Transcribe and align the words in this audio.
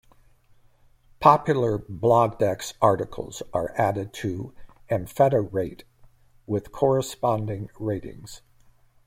Popular 1.19 1.77
BlogDex 1.77 2.73
articles 2.81 3.43
are 3.53 3.71
added 3.77 4.13
to 4.13 4.51
AmphetaRate 4.89 5.83
with 6.47 6.71
corresponding 6.71 7.69
ratings. 7.79 8.41